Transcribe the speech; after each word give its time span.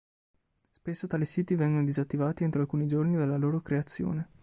Spesso 0.71 1.05
tali 1.05 1.25
siti 1.25 1.53
vengono 1.53 1.83
disattivati 1.85 2.43
entro 2.43 2.61
alcuni 2.61 2.87
giorni 2.87 3.17
dalla 3.17 3.37
loro 3.37 3.61
creazione. 3.61 4.29